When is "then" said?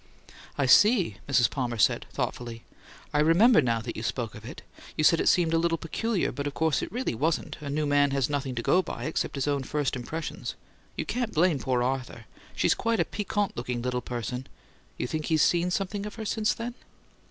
16.55-16.73